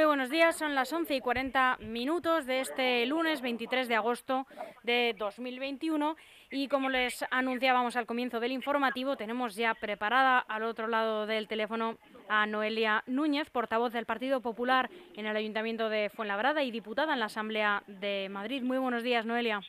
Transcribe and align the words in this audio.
Muy 0.00 0.06
buenos 0.06 0.30
días, 0.30 0.56
son 0.56 0.74
las 0.74 0.90
11 0.90 1.16
y 1.16 1.20
40 1.20 1.76
minutos 1.82 2.46
de 2.46 2.60
este 2.60 3.04
lunes 3.04 3.42
23 3.42 3.86
de 3.86 3.96
agosto 3.96 4.46
de 4.82 5.14
2021 5.18 6.16
y 6.50 6.68
como 6.68 6.88
les 6.88 7.22
anunciábamos 7.30 7.96
al 7.96 8.06
comienzo 8.06 8.40
del 8.40 8.52
informativo, 8.52 9.16
tenemos 9.16 9.56
ya 9.56 9.74
preparada 9.74 10.38
al 10.38 10.62
otro 10.62 10.86
lado 10.86 11.26
del 11.26 11.48
teléfono 11.48 11.98
a 12.30 12.46
Noelia 12.46 13.04
Núñez, 13.06 13.50
portavoz 13.50 13.92
del 13.92 14.06
Partido 14.06 14.40
Popular 14.40 14.88
en 15.16 15.26
el 15.26 15.36
Ayuntamiento 15.36 15.90
de 15.90 16.08
Fuenlabrada 16.08 16.62
y 16.62 16.70
diputada 16.70 17.12
en 17.12 17.20
la 17.20 17.26
Asamblea 17.26 17.82
de 17.86 18.28
Madrid. 18.30 18.62
Muy 18.62 18.78
buenos 18.78 19.02
días, 19.02 19.26
Noelia. 19.26 19.60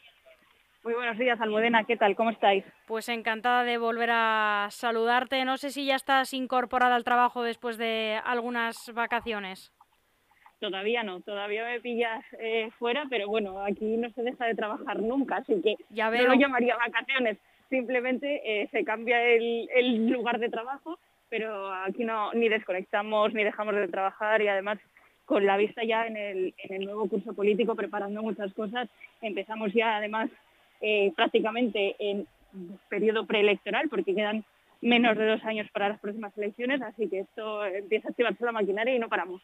Muy 0.86 0.94
buenos 0.94 1.18
días, 1.18 1.42
Almudena. 1.42 1.84
¿Qué 1.84 1.98
tal? 1.98 2.16
¿Cómo 2.16 2.30
estáis? 2.30 2.64
Pues 2.88 3.10
encantada 3.10 3.66
de 3.66 3.78
volver 3.78 4.12
a 4.14 4.68
saludarte. 4.70 5.44
No 5.44 5.58
sé 5.58 5.72
si 5.72 5.86
ya 5.86 5.96
estás 5.96 6.34
incorporada 6.34 6.96
al 6.96 7.04
trabajo 7.04 7.44
después 7.44 7.78
de 7.78 8.22
algunas 8.24 8.94
vacaciones. 8.94 9.74
Todavía 10.62 11.02
no, 11.02 11.22
todavía 11.22 11.66
me 11.66 11.82
pillas 11.82 12.24
eh, 12.40 12.70
fuera, 12.78 13.08
pero 13.10 13.28
bueno, 13.28 13.66
aquí 13.66 13.98
no 13.98 14.12
se 14.12 14.22
deja 14.22 14.46
de 14.46 14.54
trabajar 14.54 15.02
nunca, 15.02 15.38
así 15.38 15.60
que 15.60 15.76
ya 15.90 16.12
no 16.12 16.24
lo 16.24 16.36
llamaría 16.36 16.78
vacaciones. 16.78 17.40
Simplemente 17.68 18.42
eh, 18.46 18.70
se 18.72 18.84
cambia 18.84 19.20
el, 19.24 20.08
lugar 20.08 20.38
de 20.38 20.50
trabajo, 20.50 21.00
pero 21.30 21.74
aquí 21.74 22.04
no 22.04 22.32
ni 22.34 22.48
desconectamos 22.48 23.34
ni 23.34 23.44
dejamos 23.44 23.74
de 23.74 23.88
trabajar 23.88 24.44
y 24.44 24.50
además 24.50 24.78
con 25.26 25.48
la 25.48 25.58
vista 25.58 25.84
ya 25.84 26.06
en 26.06 26.16
el, 26.16 26.54
en 26.60 26.76
el 26.76 26.86
nuevo 26.86 27.10
curso 27.10 27.34
político 27.34 27.74
preparando 27.74 28.22
muchas 28.22 28.54
cosas, 28.54 28.88
empezamos 29.20 29.74
ya 29.74 29.98
además 29.98 30.30
eh, 30.80 31.12
prácticamente 31.16 31.96
en 31.98 32.28
periodo 32.88 33.26
preelectoral, 33.26 33.90
porque 33.90 34.14
quedan 34.14 34.46
menos 34.80 35.18
de 35.18 35.26
dos 35.26 35.44
años 35.44 35.68
para 35.72 35.90
las 35.90 36.00
próximas 36.00 36.38
elecciones, 36.38 36.84
así 36.84 37.10
que 37.10 37.22
esto 37.22 37.66
empieza 37.66 38.10
a 38.10 38.12
activarse 38.12 38.46
la 38.46 38.52
maquinaria 38.52 38.96
y 38.96 39.00
no 39.00 39.10
paramos. 39.10 39.42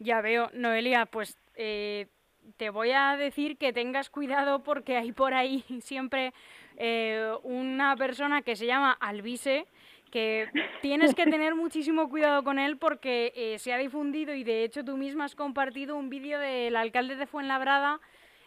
Ya 0.00 0.20
veo, 0.20 0.50
Noelia, 0.52 1.06
pues 1.06 1.38
eh, 1.54 2.08
te 2.56 2.70
voy 2.70 2.90
a 2.90 3.16
decir 3.16 3.56
que 3.56 3.72
tengas 3.72 4.10
cuidado 4.10 4.64
porque 4.64 4.96
hay 4.96 5.12
por 5.12 5.32
ahí 5.32 5.64
siempre 5.80 6.34
eh, 6.76 7.32
una 7.44 7.96
persona 7.96 8.42
que 8.42 8.56
se 8.56 8.66
llama 8.66 8.96
Alvise, 9.00 9.68
que 10.10 10.48
tienes 10.82 11.14
que 11.14 11.26
tener 11.26 11.54
muchísimo 11.54 12.08
cuidado 12.08 12.42
con 12.42 12.58
él 12.58 12.78
porque 12.78 13.54
se 13.60 13.72
ha 13.72 13.78
difundido 13.78 14.34
y 14.34 14.42
de 14.42 14.64
hecho 14.64 14.84
tú 14.84 14.96
misma 14.96 15.26
has 15.26 15.36
compartido 15.36 15.94
un 15.94 16.10
vídeo 16.10 16.40
del 16.40 16.74
alcalde 16.74 17.14
de 17.14 17.26
Fuenlabrada 17.28 18.00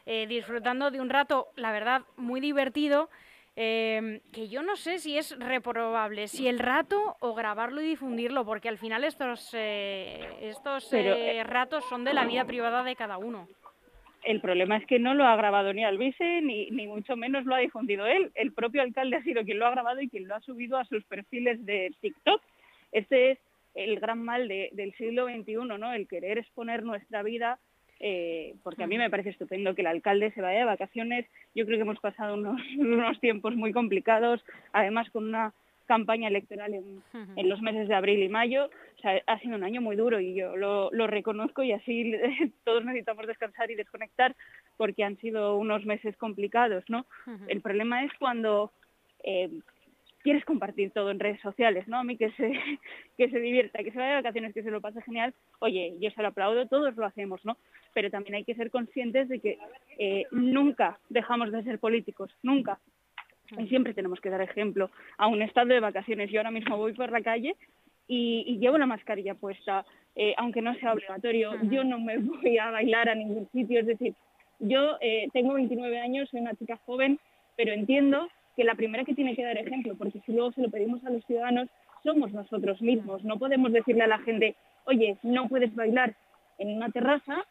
eh, 0.05 0.27
disfrutando 0.27 0.91
de 0.91 0.99
un 0.99 1.09
rato, 1.09 1.47
la 1.55 1.71
verdad, 1.71 2.01
muy 2.17 2.41
divertido. 2.41 3.09
Em, 3.55 4.19
que 4.31 4.47
yo 4.49 4.63
no 4.63 4.75
sé 4.75 4.97
si 4.97 5.15
es 5.15 5.37
reprobable, 5.37 6.27
si 6.27 6.47
el 6.47 6.57
rato 6.57 7.17
o 7.19 7.35
grabarlo 7.35 7.81
y 7.81 7.89
difundirlo, 7.89 8.45
porque 8.45 8.67
al 8.67 8.79
final 8.79 9.03
estos, 9.03 9.51
eh, 9.53 10.27
estos 10.41 10.91
eh, 10.91 11.43
ratos 11.43 11.85
son 11.87 12.03
de 12.03 12.15
la 12.15 12.25
vida 12.25 12.45
privada 12.45 12.83
de 12.83 12.95
cada 12.95 13.19
uno. 13.19 13.47
El 14.23 14.41
problema 14.41 14.77
es 14.77 14.87
que 14.87 14.97
no 14.97 15.13
lo 15.13 15.25
ha 15.25 15.35
grabado 15.35 15.71
ni 15.71 15.83
Alvise, 15.83 16.41
ni, 16.41 16.71
ni 16.71 16.87
mucho 16.87 17.15
menos 17.15 17.45
lo 17.45 17.53
ha 17.53 17.59
difundido 17.59 18.07
él. 18.07 18.31
El 18.33 18.53
propio 18.53 18.81
alcalde 18.81 19.17
ha 19.17 19.23
sido 19.23 19.43
quien 19.43 19.59
lo 19.59 19.67
ha 19.67 19.71
grabado 19.71 20.01
y 20.01 20.09
quien 20.09 20.27
lo 20.27 20.35
ha 20.35 20.41
subido 20.41 20.77
a 20.77 20.85
sus 20.85 21.03
perfiles 21.05 21.63
de 21.63 21.93
TikTok. 22.01 22.41
Este 22.91 23.31
es 23.31 23.39
el 23.75 23.99
gran 23.99 24.23
mal 24.23 24.47
del 24.47 24.93
siglo 24.95 25.27
XXI, 25.27 25.55
¿no? 25.77 25.93
El 25.93 26.07
querer 26.07 26.37
exponer 26.37 26.83
nuestra 26.83 27.21
vida 27.21 27.59
eh, 28.05 28.55
porque 28.63 28.83
a 28.83 28.87
mí 28.87 28.97
me 28.97 29.09
parece 29.09 29.29
estupendo 29.29 29.73
que 29.73 29.81
el 29.81 29.87
alcalde 29.87 30.31
se 30.31 30.41
vaya 30.41 30.59
de 30.59 30.65
vacaciones. 30.65 31.25
Yo 31.55 31.65
creo 31.65 31.77
que 31.77 31.83
hemos 31.83 32.01
pasado 32.01 32.33
unos, 32.33 32.59
tiempos 33.21 33.55
muy 33.55 33.71
complicados, 33.71 34.43
además 34.73 35.09
con 35.09 35.23
una 35.23 35.53
campaña 35.85 36.27
electoral 36.27 36.73
en, 36.73 37.49
los 37.49 37.61
meses 37.61 37.87
de 37.87 37.95
abril 37.95 38.21
y 38.21 38.27
mayo. 38.27 38.65
O 38.65 39.01
sea, 39.01 39.21
ha 39.25 39.39
sido 39.39 39.55
un 39.55 39.63
año 39.63 39.79
muy 39.79 39.95
duro 39.95 40.19
y 40.19 40.35
yo 40.35 40.57
lo, 40.57 41.07
reconozco 41.07 41.63
y 41.63 41.71
así 41.71 42.11
todos 42.65 42.83
necesitamos 42.83 43.25
descansar 43.25 43.71
y 43.71 43.75
desconectar 43.75 44.35
porque 44.75 45.05
han 45.05 45.15
sido 45.19 45.55
unos 45.55 45.85
meses 45.85 46.17
complicados, 46.17 46.83
¿no? 46.89 47.05
El 47.47 47.61
problema 47.61 48.03
es 48.03 48.11
cuando 48.19 48.73
eh, 49.23 49.49
quieres 50.23 50.45
compartir 50.45 50.91
todo 50.91 51.11
en 51.11 51.19
redes 51.19 51.41
sociales, 51.41 51.87
¿no? 51.87 51.99
A 51.99 52.03
mí 52.03 52.17
que 52.17 52.31
se, 52.31 52.51
que 53.17 53.29
se 53.29 53.39
divierta, 53.39 53.83
que 53.83 53.91
se 53.91 53.97
vaya 53.97 54.11
de 54.11 54.21
vacaciones, 54.21 54.53
que 54.53 54.63
se 54.63 54.71
lo 54.71 54.81
pase 54.81 55.01
genial, 55.01 55.33
oye, 55.59 55.95
yo 55.99 56.09
se 56.11 56.21
lo 56.21 56.29
aplaudo, 56.29 56.67
todos 56.67 56.95
lo 56.95 57.05
hacemos, 57.05 57.43
¿no? 57.45 57.57
pero 57.93 58.09
también 58.09 58.35
hay 58.35 58.43
que 58.43 58.55
ser 58.55 58.71
conscientes 58.71 59.29
de 59.29 59.39
que 59.39 59.57
eh, 59.97 60.25
nunca 60.31 60.99
dejamos 61.09 61.51
de 61.51 61.63
ser 61.63 61.79
políticos, 61.79 62.31
nunca. 62.41 62.79
Y 63.57 63.67
siempre 63.67 63.93
tenemos 63.93 64.19
que 64.19 64.29
dar 64.29 64.41
ejemplo 64.41 64.89
a 65.17 65.27
un 65.27 65.41
estado 65.41 65.67
de 65.67 65.79
vacaciones. 65.79 66.31
Yo 66.31 66.39
ahora 66.39 66.51
mismo 66.51 66.77
voy 66.77 66.93
por 66.93 67.11
la 67.11 67.21
calle 67.21 67.55
y, 68.07 68.57
llevo 68.57 68.77
la 68.77 68.85
mascarilla 68.85 69.35
puesta, 69.35 69.85
eh, 70.15 70.33
aunque 70.37 70.61
no 70.61 70.73
sea 70.75 70.93
obligatorio. 70.93 71.51
Yo 71.63 71.83
no 71.83 71.99
me 71.99 72.17
voy 72.19 72.57
a 72.57 72.71
bailar 72.71 73.09
a 73.09 73.15
ningún 73.15 73.47
sitio. 73.51 73.79
Es 73.79 73.85
decir, 73.85 74.15
yo 74.59 74.97
eh, 75.01 75.27
tengo 75.33 75.53
29 75.53 75.99
años, 75.99 76.29
soy 76.29 76.41
una 76.41 76.55
chica 76.55 76.79
joven, 76.85 77.19
pero 77.55 77.73
entiendo 77.73 78.27
que 78.55 78.63
la 78.63 78.75
primera 78.75 79.03
que 79.03 79.15
tiene 79.15 79.35
que 79.35 79.43
dar 79.43 79.57
ejemplo, 79.57 79.95
porque 79.97 80.19
si 80.25 80.31
luego 80.33 80.51
se 80.51 80.61
lo 80.61 80.69
pedimos 80.69 81.03
a 81.05 81.09
los 81.09 81.25
ciudadanos, 81.25 81.69
somos 82.03 82.31
nosotros 82.33 82.81
mismos. 82.81 83.23
No 83.23 83.39
podemos 83.39 83.71
decirle 83.71 84.03
a 84.03 84.07
la 84.07 84.19
gente, 84.19 84.55
oye, 84.85 85.17
no 85.23 85.47
puedes 85.47 85.73
bailar 85.75 86.15
en 86.57 86.75
una 86.75 86.89
terraza 86.89 87.45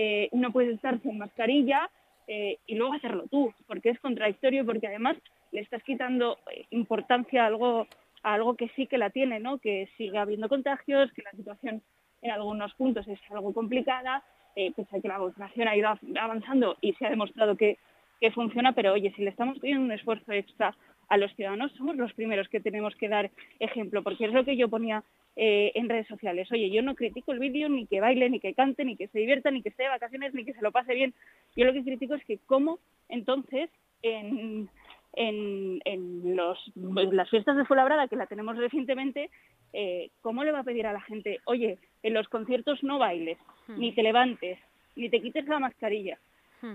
eh, 0.00 0.28
no 0.30 0.52
puedes 0.52 0.76
estar 0.76 1.00
sin 1.00 1.18
mascarilla 1.18 1.90
eh, 2.28 2.58
y 2.68 2.76
luego 2.76 2.92
hacerlo 2.92 3.24
tú, 3.28 3.52
porque 3.66 3.90
es 3.90 3.98
contradictorio, 3.98 4.64
porque 4.64 4.86
además 4.86 5.16
le 5.50 5.60
estás 5.60 5.82
quitando 5.82 6.38
eh, 6.52 6.66
importancia 6.70 7.42
a 7.42 7.46
algo, 7.46 7.88
algo 8.22 8.54
que 8.54 8.68
sí 8.76 8.86
que 8.86 8.96
la 8.96 9.10
tiene, 9.10 9.40
¿no? 9.40 9.58
que 9.58 9.88
sigue 9.96 10.16
habiendo 10.16 10.48
contagios, 10.48 11.12
que 11.14 11.22
la 11.22 11.32
situación 11.32 11.82
en 12.22 12.30
algunos 12.30 12.72
puntos 12.74 13.08
es 13.08 13.18
algo 13.30 13.52
complicada, 13.52 14.22
pese 14.54 14.96
a 14.96 15.00
que 15.00 15.08
la 15.08 15.18
vacunación 15.18 15.66
ha 15.66 15.76
ido 15.76 15.88
avanzando 16.20 16.76
y 16.80 16.92
se 16.94 17.06
ha 17.06 17.10
demostrado 17.10 17.56
que, 17.56 17.78
que 18.20 18.30
funciona, 18.30 18.72
pero 18.72 18.92
oye, 18.92 19.12
si 19.16 19.22
le 19.22 19.30
estamos 19.30 19.58
pidiendo 19.58 19.84
un 19.84 19.92
esfuerzo 19.92 20.32
extra 20.32 20.74
a 21.08 21.16
los 21.16 21.32
ciudadanos, 21.34 21.72
somos 21.72 21.96
los 21.96 22.12
primeros 22.12 22.48
que 22.48 22.60
tenemos 22.60 22.94
que 22.96 23.08
dar 23.08 23.30
ejemplo, 23.60 24.02
porque 24.02 24.26
es 24.26 24.32
lo 24.32 24.44
que 24.44 24.56
yo 24.56 24.68
ponía 24.68 25.02
eh, 25.36 25.72
en 25.74 25.88
redes 25.88 26.06
sociales. 26.06 26.50
Oye, 26.52 26.70
yo 26.70 26.82
no 26.82 26.94
critico 26.94 27.32
el 27.32 27.38
vídeo, 27.38 27.68
ni 27.68 27.86
que 27.86 28.00
baile, 28.00 28.28
ni 28.28 28.40
que 28.40 28.54
cante, 28.54 28.84
ni 28.84 28.96
que 28.96 29.08
se 29.08 29.20
divierta, 29.20 29.50
ni 29.50 29.62
que 29.62 29.70
esté 29.70 29.84
de 29.84 29.88
vacaciones, 29.88 30.34
ni 30.34 30.44
que 30.44 30.52
se 30.52 30.62
lo 30.62 30.72
pase 30.72 30.94
bien. 30.94 31.14
Yo 31.56 31.64
lo 31.64 31.72
que 31.72 31.84
critico 31.84 32.14
es 32.14 32.24
que 32.24 32.38
cómo 32.46 32.78
entonces 33.08 33.70
en, 34.02 34.68
en, 35.14 36.36
los, 36.36 36.58
las 36.76 37.30
fiestas 37.30 37.56
de 37.56 37.64
Fuenlabrada, 37.64 38.08
que 38.08 38.16
la 38.16 38.26
tenemos 38.26 38.56
recientemente, 38.56 39.30
eh, 39.72 40.10
¿cómo 40.20 40.44
le 40.44 40.52
va 40.52 40.60
a 40.60 40.64
pedir 40.64 40.86
a 40.86 40.92
la 40.92 41.00
gente, 41.00 41.38
oye, 41.44 41.78
en 42.02 42.14
los 42.14 42.28
conciertos 42.28 42.82
no 42.82 42.98
bailes, 42.98 43.38
hmm. 43.66 43.78
ni 43.78 43.92
te 43.92 44.02
levantes, 44.02 44.58
ni 44.96 45.08
te 45.08 45.20
quites 45.20 45.46
la 45.46 45.58
mascarilla, 45.58 46.18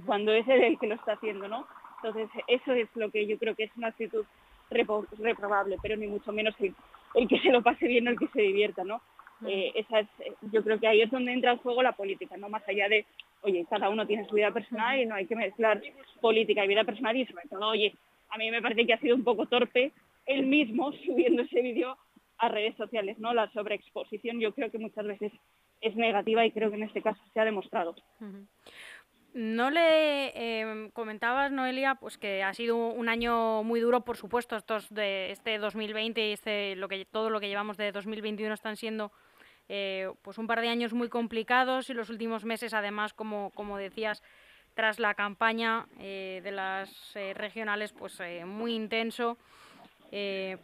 cuando 0.06 0.32
es 0.34 0.48
el 0.48 0.78
que 0.80 0.88
lo 0.88 0.96
está 0.96 1.14
haciendo, 1.14 1.48
¿no? 1.48 1.68
Entonces, 2.04 2.30
eso 2.48 2.74
es 2.74 2.90
lo 2.96 3.12
que 3.12 3.26
yo 3.26 3.38
creo 3.38 3.56
que 3.56 3.64
es 3.64 3.72
una 3.78 3.88
actitud 3.88 4.26
reprobable, 4.70 5.78
pero 5.82 5.96
ni 5.96 6.08
mucho 6.08 6.32
menos 6.32 6.56
el, 6.60 6.74
el 7.14 7.28
que 7.28 7.40
se 7.40 7.52
lo 7.52 7.62
pase 7.62 7.88
bien 7.88 8.08
o 8.08 8.12
el 8.12 8.20
que 8.20 8.28
se 8.28 8.42
divierta, 8.42 8.84
¿no? 8.84 9.02
Eh, 9.48 9.72
esa 9.76 10.00
es, 10.00 10.08
yo 10.52 10.64
creo 10.64 10.80
que 10.80 10.88
ahí 10.88 11.02
es 11.02 11.12
donde 11.12 11.34
entra 11.34 11.52
en 11.52 11.58
juego 11.58 11.84
la 11.84 11.94
política, 11.94 12.38
no 12.38 12.50
más 12.50 12.68
allá 12.68 12.88
de, 12.88 13.06
oye, 13.42 13.66
cada 13.70 13.90
uno 13.90 14.08
tiene 14.08 14.28
su 14.28 14.36
vida 14.36 14.52
personal 14.52 15.00
y 15.00 15.06
no 15.06 15.16
hay 15.16 15.26
que 15.26 15.36
mezclar 15.36 15.82
política 16.22 16.64
y 16.64 16.68
vida 16.68 16.84
personal 16.84 17.16
y 17.18 17.26
sobre 17.26 17.48
todo, 17.50 17.68
oye, 17.68 17.94
a 18.30 18.38
mí 18.38 18.50
me 18.52 18.62
parece 18.62 18.86
que 18.86 18.94
ha 18.94 19.00
sido 19.00 19.16
un 19.16 19.24
poco 19.24 19.46
torpe 19.48 19.92
él 20.26 20.46
mismo 20.46 20.92
subiendo 21.06 21.42
ese 21.42 21.62
vídeo 21.62 21.98
a 22.38 22.50
redes 22.50 22.76
sociales, 22.76 23.18
¿no? 23.20 23.34
La 23.34 23.50
sobreexposición 23.52 24.40
yo 24.40 24.54
creo 24.54 24.72
que 24.72 24.80
muchas 24.80 25.06
veces 25.06 25.32
es 25.82 25.96
negativa 25.96 26.46
y 26.46 26.52
creo 26.52 26.70
que 26.70 26.78
en 26.78 26.84
este 26.84 27.02
caso 27.02 27.22
se 27.34 27.40
ha 27.40 27.46
demostrado. 27.46 27.96
No 29.34 29.72
le 29.72 30.28
eh, 30.36 30.90
comentabas, 30.94 31.52
Noelia, 31.52 31.96
pues 31.96 32.20
que 32.20 32.44
ha 32.44 32.54
sido 32.54 32.78
un 32.78 33.10
año 33.10 33.64
muy 33.64 33.80
duro, 33.80 34.02
por 34.02 34.16
supuesto, 34.16 34.56
estos 34.56 34.94
de 34.94 35.32
este 35.32 35.58
2020 35.58 36.30
y 36.30 36.34
este 36.34 36.76
lo 36.76 36.88
que 36.88 37.04
todo 37.06 37.32
lo 37.32 37.40
que 37.40 37.48
llevamos 37.48 37.76
de 37.78 37.92
2021 37.92 38.54
están 38.54 38.78
siendo 38.78 39.12
eh, 39.70 40.12
pues 40.22 40.38
un 40.38 40.46
par 40.46 40.62
de 40.62 40.68
años 40.68 40.94
muy 40.94 41.10
complicados 41.10 41.90
y 41.90 41.94
los 41.94 42.10
últimos 42.10 42.46
meses, 42.46 42.74
además, 42.74 43.14
como, 43.14 43.52
como 43.56 43.78
decías, 43.78 44.22
tras 44.74 45.00
la 45.00 45.14
campaña 45.14 45.88
eh, 46.00 46.42
de 46.44 46.52
las 46.52 47.16
eh, 47.16 47.34
regionales, 47.34 47.94
pues 47.94 48.20
muy 48.46 48.74
intenso. 48.74 49.38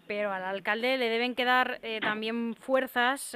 Pero 0.08 0.32
al 0.32 0.44
alcalde 0.44 0.98
le 0.98 1.10
deben 1.10 1.34
quedar 1.34 1.80
también 2.02 2.56
fuerzas 2.56 3.36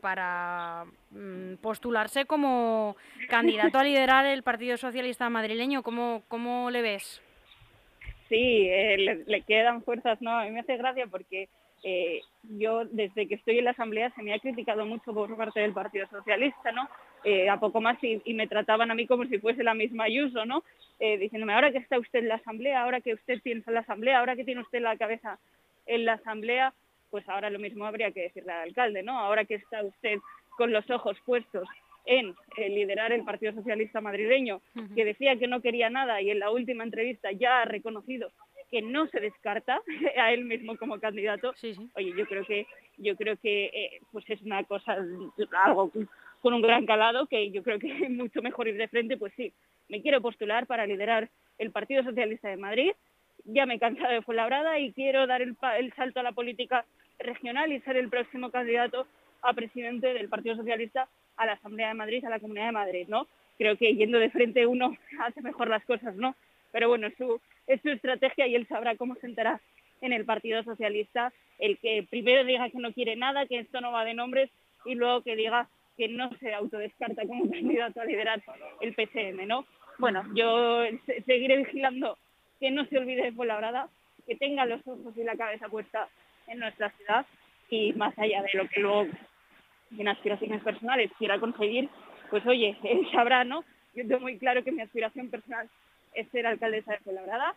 para 0.00 0.84
mm, 1.10 1.56
postularse 1.56 2.24
como 2.24 2.96
candidato 3.28 3.78
a 3.78 3.84
liderar 3.84 4.26
el 4.26 4.42
Partido 4.42 4.76
Socialista 4.76 5.28
madrileño. 5.30 5.82
¿Cómo, 5.82 6.22
cómo 6.28 6.70
le 6.70 6.82
ves? 6.82 7.22
Sí, 8.28 8.68
eh, 8.68 9.22
le, 9.26 9.42
quedan 9.42 9.82
fuerzas, 9.82 10.20
¿no? 10.22 10.30
A 10.30 10.44
mí 10.44 10.50
me 10.50 10.60
hace 10.60 10.76
gracia 10.76 11.06
porque 11.06 11.48
eh, 11.82 12.20
yo 12.42 12.84
desde 12.84 13.26
que 13.26 13.34
estoy 13.34 13.58
en 13.58 13.64
la 13.64 13.72
Asamblea 13.72 14.10
se 14.14 14.22
me 14.22 14.34
ha 14.34 14.38
criticado 14.38 14.86
mucho 14.86 15.12
por 15.12 15.36
parte 15.36 15.60
del 15.60 15.72
Partido 15.72 16.06
Socialista, 16.08 16.72
¿no? 16.72 16.88
Eh, 17.24 17.50
a 17.50 17.60
poco 17.60 17.82
más 17.82 17.98
y, 18.02 18.32
me 18.32 18.46
trataban 18.46 18.90
a 18.90 18.94
mí 18.94 19.06
como 19.06 19.26
si 19.26 19.38
fuese 19.38 19.62
la 19.62 19.74
misma 19.74 20.04
Ayuso, 20.04 20.46
¿no? 20.46 20.64
diciéndome, 20.98 21.54
ahora 21.54 21.72
que 21.72 21.78
está 21.78 21.98
usted 21.98 22.18
en 22.18 22.28
la 22.28 22.34
Asamblea, 22.34 22.82
ahora 22.82 23.00
que 23.00 23.14
usted 23.14 23.40
piensa 23.42 23.70
en 23.70 23.74
la 23.74 23.80
Asamblea, 23.80 24.18
ahora 24.18 24.36
que 24.36 24.44
tiene 24.44 24.60
usted 24.60 24.82
la 24.82 24.98
cabeza 24.98 25.38
en 25.86 26.04
la 26.04 26.14
Asamblea, 26.14 26.74
pues 27.10 27.28
ahora 27.28 27.50
lo 27.50 27.58
mismo 27.58 27.84
habría 27.84 28.12
que 28.12 28.22
decirle 28.22 28.52
al 28.52 28.68
alcalde, 28.68 29.02
¿no? 29.02 29.18
Ahora 29.18 29.44
que 29.44 29.56
está 29.56 29.82
usted 29.82 30.18
con 30.56 30.72
los 30.72 30.88
ojos 30.90 31.16
puestos 31.24 31.68
en 32.06 32.34
eh, 32.56 32.68
liderar 32.68 33.12
el 33.12 33.24
Partido 33.24 33.52
Socialista 33.52 34.00
madrileño, 34.00 34.60
que 34.94 35.04
decía 35.04 35.36
que 35.36 35.46
no 35.46 35.60
quería 35.60 35.90
nada 35.90 36.20
y 36.22 36.30
en 36.30 36.38
la 36.38 36.50
última 36.50 36.84
entrevista 36.84 37.30
ya 37.32 37.62
ha 37.62 37.64
reconocido 37.64 38.30
que 38.70 38.82
no 38.82 39.08
se 39.08 39.20
descarta 39.20 39.80
a 40.16 40.32
él 40.32 40.44
mismo 40.44 40.76
como 40.76 41.00
candidato. 41.00 41.52
Oye, 41.94 42.14
yo 42.16 42.26
creo 42.26 42.44
que 42.44 42.66
yo 42.98 43.16
creo 43.16 43.36
que 43.36 43.66
eh, 43.66 44.00
pues 44.12 44.24
es 44.28 44.40
una 44.42 44.62
cosa 44.64 44.96
algo 45.64 45.90
con 46.40 46.54
un 46.54 46.62
gran 46.62 46.86
calado 46.86 47.26
que 47.26 47.50
yo 47.50 47.62
creo 47.62 47.78
que 47.78 47.92
es 48.04 48.10
mucho 48.10 48.42
mejor 48.42 48.68
ir 48.68 48.76
de 48.76 48.88
frente, 48.88 49.16
pues 49.16 49.32
sí, 49.36 49.52
me 49.88 50.02
quiero 50.02 50.20
postular 50.20 50.66
para 50.66 50.86
liderar 50.86 51.28
el 51.58 51.70
Partido 51.70 52.02
Socialista 52.02 52.48
de 52.48 52.56
Madrid. 52.56 52.92
Ya 53.44 53.66
me 53.66 53.74
he 53.74 53.78
cansado 53.78 54.12
de 54.12 54.22
Fuenlabrada 54.22 54.78
y 54.78 54.92
quiero 54.92 55.26
dar 55.26 55.42
el, 55.42 55.56
salto 55.94 56.20
a 56.20 56.22
la 56.22 56.32
política 56.32 56.84
regional 57.18 57.72
y 57.72 57.80
ser 57.80 57.96
el 57.96 58.08
próximo 58.08 58.50
candidato 58.50 59.06
a 59.42 59.52
presidente 59.52 60.12
del 60.12 60.28
Partido 60.28 60.56
Socialista 60.56 61.08
a 61.36 61.46
la 61.46 61.52
Asamblea 61.52 61.88
de 61.88 61.94
Madrid, 61.94 62.24
a 62.24 62.30
la 62.30 62.40
Comunidad 62.40 62.66
de 62.66 62.72
Madrid, 62.72 63.06
¿no? 63.08 63.26
Creo 63.56 63.76
que 63.76 63.94
yendo 63.94 64.18
de 64.18 64.30
frente 64.30 64.66
uno 64.66 64.96
hace 65.20 65.40
mejor 65.42 65.68
las 65.68 65.84
cosas, 65.84 66.14
¿no? 66.16 66.34
Pero 66.72 66.88
bueno, 66.88 67.08
su, 67.16 67.40
es 67.66 67.80
su 67.82 67.90
estrategia 67.90 68.46
y 68.46 68.54
él 68.54 68.66
sabrá 68.68 68.96
cómo 68.96 69.16
se 69.16 69.26
enterará 69.26 69.60
en 70.02 70.12
el 70.12 70.24
Partido 70.24 70.62
Socialista, 70.62 71.32
el 71.58 71.78
que 71.78 72.06
primero 72.08 72.44
diga 72.44 72.70
que 72.70 72.78
no 72.78 72.92
quiere 72.92 73.16
nada, 73.16 73.46
que 73.46 73.58
esto 73.58 73.80
no 73.80 73.92
va 73.92 74.04
de 74.04 74.14
nombres, 74.14 74.50
y 74.84 74.94
luego 74.94 75.22
que 75.22 75.36
diga 75.36 75.68
que 75.96 76.08
no 76.08 76.30
se 76.38 76.52
autodescarta 76.54 77.26
como 77.26 77.50
candidato 77.50 78.00
a 78.00 78.04
liderar 78.04 78.42
el 78.80 78.94
PCM, 78.94 79.46
¿no? 79.46 79.66
Bueno, 79.98 80.24
yo 80.34 80.84
seguiré 81.26 81.58
vigilando 81.58 82.16
que 82.58 82.70
no 82.70 82.86
se 82.86 82.98
olvide 82.98 83.30
de 83.30 83.44
Labrada, 83.44 83.88
que 84.26 84.36
tenga 84.36 84.64
los 84.64 84.86
ojos 84.86 85.16
y 85.16 85.24
la 85.24 85.36
cabeza 85.36 85.68
puesta 85.68 86.08
en 86.46 86.58
nuestra 86.58 86.90
ciudad 86.90 87.26
y 87.68 87.92
más 87.92 88.18
allá 88.18 88.42
de 88.42 88.50
lo 88.54 88.68
que 88.68 88.80
luego 88.80 89.06
en 89.98 90.08
aspiraciones 90.08 90.62
personales 90.62 91.10
quiera 91.18 91.38
conseguir, 91.38 91.88
pues 92.30 92.46
oye, 92.46 92.76
él 92.84 93.06
sabrá, 93.12 93.44
¿no? 93.44 93.64
Yo 93.94 94.06
tengo 94.06 94.20
muy 94.20 94.38
claro 94.38 94.62
que 94.62 94.72
mi 94.72 94.82
aspiración 94.82 95.30
personal 95.30 95.68
es 96.14 96.28
ser 96.30 96.46
alcaldesa 96.46 96.92
de 96.92 96.98
Fuenlabrada 96.98 97.54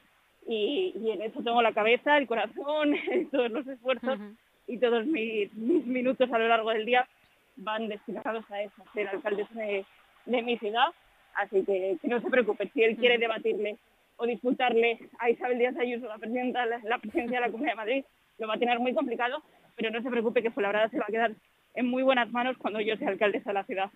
y, 0.48 0.94
y 0.96 1.12
en 1.12 1.22
eso 1.22 1.44
tengo 1.44 1.62
la 1.62 1.74
cabeza, 1.74 2.18
el 2.18 2.28
corazón, 2.28 2.96
todos 3.32 3.52
los 3.52 3.68
esfuerzos 3.68 4.20
y 4.68 4.78
todos 4.78 5.06
mis, 5.06 5.54
minutos 5.54 6.32
a 6.32 6.40
lo 6.40 6.48
largo 6.48 6.72
del 6.72 6.86
día 6.86 7.08
van 7.56 7.88
destinados 7.88 8.50
a 8.52 8.62
eso, 8.62 8.82
a 8.82 8.94
ser 8.94 9.08
alcaldesa 9.08 9.54
de, 9.56 9.86
mi 10.26 10.58
ciudad. 10.58 10.88
Así 11.36 11.64
que, 11.66 11.98
que 12.02 12.08
no 12.08 12.22
se 12.22 12.30
preocupe, 12.30 12.70
si 12.74 12.84
él 12.84 12.96
quiere 12.98 13.18
debatirle 13.18 13.78
o 14.18 14.26
disputarle 14.26 15.00
a 15.20 15.30
Isabel 15.30 15.58
Díaz 15.58 15.76
Ayuso 15.78 16.08
la, 16.08 16.18
presidenta, 16.18 16.66
la, 16.66 16.98
presidencia 17.00 17.40
de 17.40 17.46
la 17.46 17.52
Comunidad 17.52 17.74
de 17.74 17.78
Madrid, 17.78 18.06
lo 18.38 18.48
va 18.48 18.56
a 18.56 18.60
tener 18.60 18.80
muy 18.80 18.94
complicado, 18.94 19.42
pero 19.76 19.90
no 19.90 20.02
se 20.02 20.10
preocupe 20.10 20.44
que 20.44 20.52
Fuenlabrada 20.52 20.90
se 20.90 21.00
va 21.00 21.06
a 21.08 21.12
quedar 21.12 21.32
en 21.76 21.88
muy 21.88 22.04
buenas 22.04 22.32
manos 22.32 22.58
cuando 22.58 22.80
yo 22.80 22.96
sea 22.98 23.10
alcaldesa 23.10 23.50
de 23.50 23.54
la 23.54 23.64
ciudad. 23.64 23.92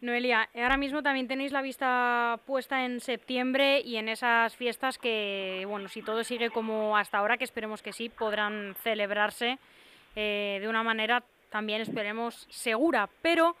Noelia, 0.00 0.48
ahora 0.54 0.76
mismo 0.76 1.02
también 1.02 1.26
tenéis 1.26 1.52
la 1.52 1.62
vista 1.62 2.38
puesta 2.46 2.84
en 2.84 3.00
septiembre 3.00 3.80
y 3.80 3.96
en 3.96 4.10
esas 4.10 4.54
fiestas 4.54 4.98
que, 4.98 5.64
bueno, 5.66 5.88
si 5.88 6.02
todo 6.02 6.22
sigue 6.22 6.50
como 6.50 6.96
hasta 6.96 7.18
ahora, 7.18 7.38
que 7.38 7.44
esperemos 7.44 7.82
que 7.82 7.92
sí, 7.92 8.10
podrán 8.10 8.74
celebrarse 8.82 9.58
eh, 10.14 10.58
de 10.60 10.68
una 10.68 10.82
manera 10.82 11.22
también 11.50 11.80
esperemos 11.80 12.46
segura. 12.50 13.08
Pero 13.22 13.56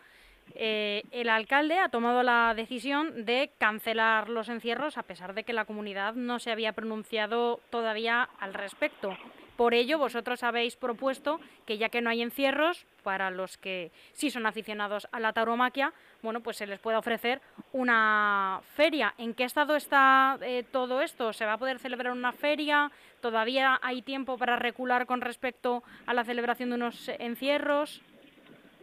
eh, 0.54 1.02
el 1.10 1.28
alcalde 1.28 1.78
ha 1.78 1.88
tomado 1.88 2.22
la 2.22 2.54
decisión 2.54 3.24
de 3.24 3.50
cancelar 3.58 4.28
los 4.28 4.48
encierros 4.48 4.98
a 4.98 5.02
pesar 5.02 5.34
de 5.34 5.44
que 5.44 5.52
la 5.52 5.64
comunidad 5.64 6.14
no 6.14 6.38
se 6.38 6.50
había 6.50 6.72
pronunciado 6.72 7.60
todavía 7.70 8.28
al 8.38 8.54
respecto. 8.54 9.16
Por 9.56 9.72
ello, 9.72 9.98
vosotros 9.98 10.42
habéis 10.42 10.76
propuesto 10.76 11.40
que 11.64 11.78
ya 11.78 11.88
que 11.88 12.02
no 12.02 12.10
hay 12.10 12.20
encierros, 12.20 12.86
para 13.02 13.30
los 13.30 13.56
que 13.56 13.90
sí 14.12 14.30
son 14.30 14.46
aficionados 14.46 15.08
a 15.12 15.20
la 15.20 15.32
tauromaquia, 15.32 15.92
bueno, 16.22 16.40
pues 16.42 16.58
se 16.58 16.66
les 16.66 16.78
pueda 16.78 16.98
ofrecer 16.98 17.40
una 17.72 18.60
feria. 18.74 19.14
¿En 19.16 19.32
qué 19.32 19.44
estado 19.44 19.76
está 19.76 20.38
eh, 20.42 20.64
todo 20.70 21.00
esto? 21.00 21.32
¿Se 21.32 21.46
va 21.46 21.54
a 21.54 21.58
poder 21.58 21.78
celebrar 21.78 22.12
una 22.12 22.32
feria? 22.32 22.90
¿Todavía 23.20 23.78
hay 23.82 24.02
tiempo 24.02 24.36
para 24.36 24.56
recular 24.56 25.06
con 25.06 25.20
respecto 25.22 25.82
a 26.04 26.12
la 26.12 26.24
celebración 26.24 26.70
de 26.70 26.74
unos 26.74 27.08
encierros? 27.18 28.02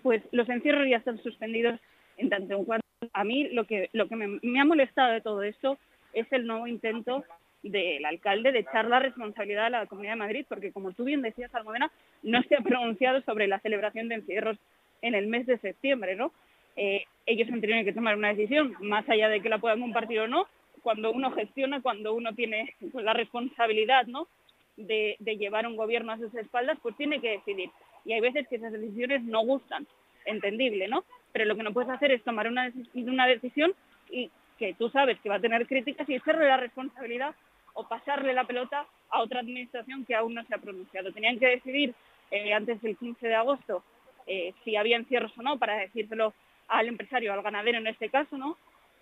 Pues 0.02 0.24
los 0.32 0.50
encierros 0.50 0.88
ya 0.90 0.98
están 0.98 1.22
suspendidos 1.22 1.80
en 2.18 2.30
tanto 2.30 2.56
en 2.56 2.66
cuanto 2.66 2.88
a 3.14 3.24
mí 3.24 3.50
lo 3.50 3.66
que, 3.68 3.90
lo 3.94 4.08
que 4.08 4.16
me 4.16 4.60
ha 4.60 4.66
molestado 4.66 5.12
de 5.12 5.22
todo 5.22 5.44
esto 5.44 5.78
es 6.14 6.32
el 6.32 6.48
nuevo 6.48 6.68
intento 6.68 7.24
del 7.64 8.04
alcalde 8.06 8.52
de 8.52 8.60
echar 8.60 8.86
la 8.86 9.00
responsabilidad 9.00 9.68
a 9.68 9.70
la 9.70 9.86
Comunidad 9.86 10.14
de 10.14 10.20
Madrid, 10.20 10.46
porque 10.48 10.72
como 10.72 10.92
tú 10.92 11.06
bien 11.06 11.22
decías, 11.22 11.54
Almudena, 11.56 11.92
no 12.22 12.44
se 12.44 12.56
ha 12.56 12.62
pronunciado 12.62 13.22
sobre 13.22 13.48
la 13.48 13.60
celebración 13.60 14.10
de 14.10 14.16
encierros 14.16 14.58
en 15.02 15.16
el 15.16 15.28
mes 15.28 15.46
de 15.46 15.58
septiembre, 15.58 16.16
¿no? 16.16 16.34
Eh, 16.76 17.06
ellos 17.26 17.48
han 17.52 17.62
tenido 17.62 17.84
que 17.86 17.94
tomar 17.94 18.18
una 18.18 18.34
decisión, 18.34 18.76
más 18.82 19.08
allá 19.10 19.30
de 19.30 19.42
que 19.42 19.50
la 19.50 19.60
puedan 19.60 19.80
compartir 19.80 20.20
o 20.20 20.28
no, 20.28 20.48
cuando 20.82 21.12
uno 21.12 21.32
gestiona, 21.32 21.82
cuando 21.82 22.14
uno 22.14 22.34
tiene 22.34 22.74
pues, 22.92 23.04
la 23.06 23.14
responsabilidad, 23.14 24.06
¿no? 24.08 24.28
De, 24.76 25.18
llevar 25.20 25.68
un 25.68 25.76
gobierno 25.76 26.12
a 26.12 26.18
sus 26.18 26.34
espaldas, 26.36 26.78
pues 26.82 26.98
tiene 26.98 27.22
que 27.22 27.32
decidir. 27.32 27.70
Y 28.06 28.14
hay 28.14 28.22
veces 28.22 28.48
que 28.48 28.58
esas 28.58 28.74
decisiones 28.74 29.24
no 29.24 29.42
gustan, 29.46 29.88
entendible, 30.26 30.88
¿no? 30.88 31.06
Pero 31.32 31.46
lo 31.46 31.56
que 31.56 31.64
no 31.64 31.74
puedes 31.74 31.90
hacer 31.90 32.12
es 32.12 32.24
tomar 32.24 32.48
una, 32.48 32.72
una 32.94 33.28
decisión 33.28 33.74
y 34.10 34.30
que 34.58 34.74
tú 34.74 34.90
sabes 34.90 35.20
que 35.20 35.30
va 35.30 35.36
a 35.36 35.42
tener 35.42 35.66
críticas 35.68 36.08
y 36.10 36.16
echarle 36.16 36.48
la 36.48 36.58
responsabilidad 36.58 37.36
o 37.74 37.88
pasarle 37.88 38.34
la 38.34 38.46
pelota 38.46 38.86
a 39.10 39.22
otra 39.22 39.40
administración 39.40 40.06
que 40.06 40.16
aún 40.16 40.34
no 40.34 40.44
se 40.46 40.56
ha 40.56 40.60
pronunciado. 40.60 41.12
Tenían 41.12 41.40
que 41.40 41.48
decidir 41.48 41.94
eh, 42.32 42.54
antes 42.54 42.82
del 42.82 42.98
15 42.98 43.28
de 43.28 43.36
agosto 43.36 43.84
eh, 44.26 44.54
si 44.64 44.76
había 44.76 44.98
encierros 44.98 45.38
o 45.38 45.42
no 45.42 45.58
para 45.58 45.76
decírselo 45.78 46.34
al 46.68 46.88
empresario, 46.88 47.34
al 47.34 47.42
ganadero 47.42 47.78
en 47.78 47.88
este 47.88 48.10
caso, 48.10 48.38
¿no? 48.38 48.58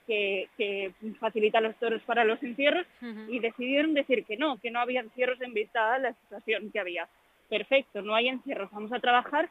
Que, 0.08 0.50
facilita 1.20 1.62
los 1.62 1.76
toros 1.78 2.02
para 2.02 2.26
los 2.26 2.42
encierros 2.44 2.86
y 3.30 3.40
decidieron 3.40 3.94
decir 3.94 4.26
que 4.26 4.36
no, 4.36 4.58
que 4.58 4.70
no 4.70 4.82
había 4.82 5.00
encierros 5.00 5.40
en 5.40 5.54
vista 5.54 5.94
a 5.94 6.00
la 6.00 6.14
situación 6.14 6.70
que 6.70 6.82
había. 6.82 7.08
Perfecto, 7.48 8.02
no 8.02 8.14
hay 8.14 8.28
encierros, 8.28 8.70
vamos 8.72 8.92
a 8.92 9.00
trabajar 9.00 9.50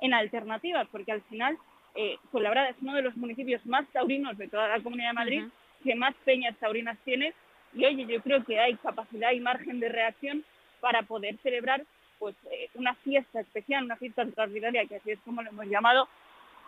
en 0.00 0.12
alternativas, 0.12 0.86
porque 0.92 1.12
al 1.12 1.22
final, 1.22 1.56
eh, 1.94 2.18
es 2.22 2.76
uno 2.82 2.94
de 2.94 3.02
los 3.02 3.16
municipios 3.16 3.64
más 3.64 3.86
taurinos 3.92 4.36
de 4.36 4.48
toda 4.48 4.68
la 4.68 4.82
Comunidad 4.82 5.10
de 5.10 5.14
Madrid, 5.14 5.44
que 5.82 5.94
más 5.94 6.14
peñas 6.24 6.56
taurinas 6.58 6.98
tiene 7.04 7.32
y 7.74 7.84
oye, 7.84 8.06
yo 8.06 8.20
creo 8.22 8.44
que 8.44 8.58
hay 8.58 8.74
capacidad 8.76 9.32
y 9.32 9.40
margen 9.40 9.80
de 9.80 9.88
reacción 9.88 10.44
para 10.80 11.02
poder 11.02 11.36
celebrar 11.38 11.84
pues 12.18 12.36
eh, 12.50 12.68
una 12.74 12.94
fiesta 12.96 13.40
especial, 13.40 13.84
una 13.84 13.96
fiesta 13.96 14.22
extraordinaria, 14.22 14.86
que 14.86 14.96
así 14.96 15.10
es 15.12 15.18
como 15.20 15.42
lo 15.42 15.50
hemos 15.50 15.66
llamado, 15.66 16.08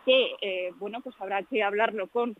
que 0.04 0.34
eh, 0.40 0.72
bueno, 0.78 1.00
pues 1.00 1.14
habrá 1.20 1.42
que 1.42 1.62
hablarlo 1.62 2.08
con, 2.08 2.36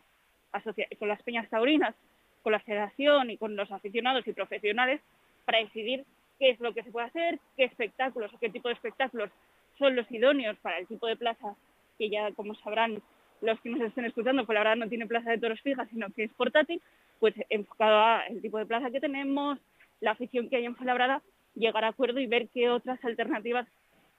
con 0.99 1.07
las 1.07 1.21
peñas 1.23 1.49
taurinas, 1.49 1.95
con 2.43 2.51
la 2.51 2.59
federación 2.59 3.29
y 3.31 3.37
con 3.37 3.55
los 3.55 3.71
aficionados 3.71 4.27
y 4.27 4.33
profesionales 4.33 5.01
para 5.45 5.59
decidir 5.59 6.05
qué 6.39 6.49
es 6.49 6.59
lo 6.59 6.73
que 6.73 6.83
se 6.83 6.91
puede 6.91 7.07
hacer, 7.07 7.39
qué 7.55 7.63
espectáculos 7.63 8.33
o 8.33 8.39
qué 8.39 8.49
tipo 8.49 8.67
de 8.67 8.73
espectáculos 8.73 9.29
son 9.77 9.95
los 9.95 10.09
idóneos 10.11 10.57
para 10.59 10.77
el 10.77 10.87
tipo 10.87 11.07
de 11.07 11.15
plaza 11.15 11.55
que 11.97 12.09
ya, 12.09 12.31
como 12.33 12.55
sabrán 12.55 13.01
los 13.41 13.59
que 13.61 13.69
nos 13.69 13.81
estén 13.81 14.05
escuchando, 14.05 14.45
pues 14.45 14.53
la 14.53 14.61
verdad 14.61 14.75
no 14.75 14.89
tiene 14.89 15.07
plaza 15.07 15.31
de 15.31 15.37
toros 15.37 15.61
fija, 15.61 15.85
sino 15.87 16.09
que 16.11 16.23
es 16.23 16.33
portátil, 16.33 16.81
pues 17.19 17.33
enfocado 17.49 17.99
al 17.99 18.41
tipo 18.41 18.57
de 18.57 18.65
plaza 18.65 18.91
que 18.91 18.99
tenemos, 18.99 19.59
la 20.01 20.11
afición 20.11 20.49
que 20.49 20.57
hay 20.57 20.65
en 20.65 20.75
Falabrada, 20.75 21.21
llegar 21.55 21.83
a 21.85 21.89
acuerdo 21.89 22.19
y 22.19 22.27
ver 22.27 22.49
qué 22.53 22.69
otras 22.69 23.03
alternativas 23.03 23.67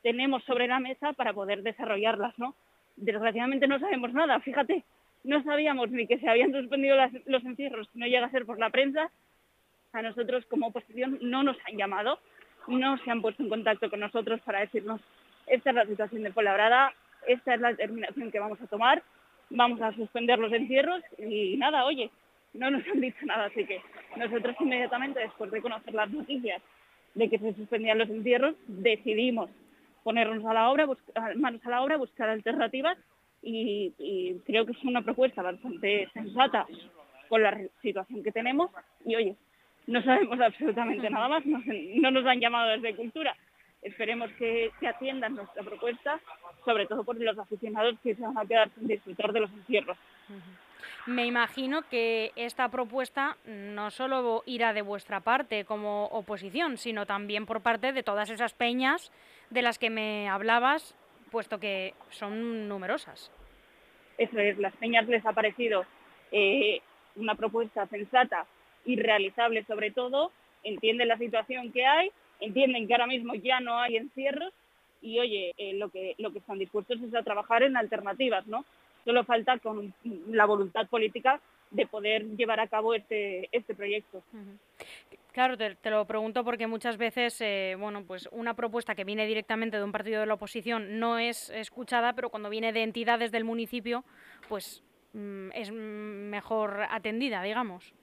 tenemos 0.02 0.42
sobre 0.44 0.68
la 0.68 0.80
mesa 0.80 1.12
para 1.12 1.32
poder 1.32 1.62
desarrollarlas, 1.62 2.38
¿no? 2.38 2.54
Desgraciadamente 2.96 3.66
no 3.66 3.78
sabemos 3.78 4.12
nada, 4.12 4.40
fíjate, 4.40 4.84
no 5.24 5.42
sabíamos 5.42 5.90
ni 5.90 6.06
que 6.06 6.18
se 6.18 6.28
habían 6.28 6.52
suspendido 6.52 6.96
los 7.26 7.44
encierros, 7.44 7.88
no 7.94 8.06
llega 8.06 8.26
a 8.26 8.30
ser 8.30 8.46
por 8.46 8.58
la 8.58 8.70
prensa, 8.70 9.10
a 9.92 10.02
nosotros 10.02 10.46
como 10.46 10.68
oposición 10.68 11.18
no 11.22 11.42
nos 11.42 11.56
han 11.66 11.76
llamado, 11.76 12.18
no 12.68 12.98
se 12.98 13.10
han 13.10 13.22
puesto 13.22 13.42
en 13.42 13.48
contacto 13.48 13.90
con 13.90 14.00
nosotros 14.00 14.40
para 14.42 14.60
decirnos 14.60 15.00
esta 15.46 15.70
es 15.70 15.76
la 15.76 15.86
situación 15.86 16.22
de 16.22 16.32
Fuenlabrada, 16.32 16.92
esta 17.26 17.54
es 17.54 17.60
la 17.60 17.70
determinación 17.70 18.30
que 18.30 18.40
vamos 18.40 18.60
a 18.60 18.66
tomar, 18.66 19.02
vamos 19.50 19.80
a 19.80 19.92
suspender 19.92 20.38
los 20.38 20.52
encierros 20.52 21.02
y 21.18 21.56
nada, 21.56 21.84
oye, 21.84 22.10
no 22.58 22.70
nos 22.70 22.86
han 22.86 23.00
dicho 23.00 23.24
nada, 23.26 23.46
así 23.46 23.64
que 23.64 23.80
nosotros 24.16 24.56
inmediatamente 24.60 25.20
después 25.20 25.50
de 25.50 25.62
conocer 25.62 25.94
las 25.94 26.10
noticias 26.10 26.62
de 27.14 27.30
que 27.30 27.38
se 27.38 27.54
suspendían 27.54 27.98
los 27.98 28.10
entierros, 28.10 28.54
decidimos 28.66 29.50
ponernos 30.04 30.44
a 30.44 30.54
la 30.54 30.70
obra, 30.70 30.86
manos 31.36 31.64
a 31.64 31.70
la 31.70 31.82
obra, 31.82 31.96
buscar 31.96 32.28
alternativas 32.28 32.96
y, 33.42 34.40
creo 34.44 34.66
que 34.66 34.72
es 34.72 34.84
una 34.84 35.02
propuesta 35.02 35.42
bastante 35.42 36.08
sensata 36.12 36.66
con 37.28 37.42
la 37.42 37.58
situación 37.82 38.22
que 38.22 38.32
tenemos 38.32 38.70
y 39.04 39.16
oye, 39.16 39.36
no 39.86 40.02
sabemos 40.02 40.38
absolutamente 40.40 41.08
nada 41.10 41.28
más, 41.28 41.44
no, 41.46 42.10
nos 42.10 42.26
han 42.26 42.40
llamado 42.40 42.70
desde 42.70 42.96
Cultura. 42.96 43.36
Esperemos 43.82 44.30
que, 44.32 44.70
atiendan 44.86 45.34
nuestra 45.36 45.62
propuesta, 45.62 46.20
sobre 46.64 46.86
todo 46.86 47.04
por 47.04 47.20
los 47.20 47.38
aficionados 47.38 47.96
que 48.02 48.14
se 48.14 48.22
van 48.22 48.36
a 48.36 48.44
quedar 48.44 48.70
sin 48.76 48.88
disfrutar 48.88 49.32
de 49.32 49.40
los 49.40 49.50
encierros. 49.52 49.96
Me 51.06 51.24
imagino 51.26 51.82
que 51.88 52.32
esta 52.36 52.68
propuesta 52.68 53.36
no 53.44 53.90
solo 53.90 54.42
irá 54.46 54.72
de 54.72 54.82
vuestra 54.82 55.20
parte 55.20 55.64
como 55.64 56.06
oposición, 56.06 56.78
sino 56.78 57.06
también 57.06 57.46
por 57.46 57.60
parte 57.60 57.92
de 57.92 58.02
todas 58.02 58.30
esas 58.30 58.54
peñas 58.54 59.12
de 59.50 59.62
las 59.62 59.78
que 59.78 59.90
me 59.90 60.28
hablabas, 60.28 60.94
puesto 61.30 61.60
que 61.60 61.94
son 62.10 62.68
numerosas. 62.68 63.30
eso 64.18 64.38
es, 64.38 64.58
las 64.58 64.74
peñas 64.76 65.06
les 65.06 65.24
ha 65.26 65.32
parecido 65.32 65.84
eh, 66.32 66.80
una 67.14 67.34
propuesta 67.34 67.86
sensata 67.86 68.46
y 68.84 68.96
realizable 68.96 69.64
sobre 69.64 69.90
todo, 69.90 70.32
entienden 70.62 71.08
la 71.08 71.18
situación 71.18 71.72
que 71.72 71.86
hay, 71.86 72.10
entienden 72.40 72.86
que 72.86 72.94
ahora 72.94 73.06
mismo 73.06 73.34
ya 73.34 73.60
no 73.60 73.78
hay 73.78 73.96
encierros 73.96 74.52
y 75.02 75.18
oye, 75.18 75.54
eh, 75.58 75.74
lo, 75.74 75.88
que, 75.90 76.14
lo 76.18 76.32
que 76.32 76.38
están 76.38 76.58
dispuestos 76.58 77.00
es 77.00 77.14
a 77.14 77.22
trabajar 77.22 77.62
en 77.62 77.76
alternativas, 77.76 78.46
¿no? 78.46 78.64
Solo 79.06 79.22
falta 79.22 79.56
con 79.60 79.94
la 80.30 80.46
voluntad 80.46 80.88
política 80.88 81.40
de 81.70 81.86
poder 81.86 82.26
llevar 82.36 82.58
a 82.58 82.66
cabo 82.66 82.92
este, 82.92 83.48
este 83.52 83.72
proyecto. 83.72 84.20
Claro, 85.30 85.56
te, 85.56 85.76
lo 85.90 86.04
pregunto 86.06 86.42
porque 86.42 86.66
muchas 86.66 86.96
veces, 86.96 87.40
eh, 87.40 87.76
bueno, 87.78 88.02
pues 88.04 88.28
una 88.32 88.54
propuesta 88.54 88.96
que 88.96 89.04
viene 89.04 89.24
directamente 89.26 89.76
de 89.76 89.84
un 89.84 89.92
partido 89.92 90.18
de 90.18 90.26
la 90.26 90.34
oposición 90.34 90.98
no 90.98 91.18
es 91.18 91.50
escuchada, 91.50 92.14
pero 92.14 92.30
cuando 92.30 92.50
viene 92.50 92.72
de 92.72 92.82
entidades 92.82 93.30
del 93.30 93.44
municipio, 93.44 94.02
pues 94.48 94.82
mm, 95.12 95.50
es 95.54 95.70
mejor 95.70 96.86
atendida, 96.90 97.42
digamos. 97.44 97.94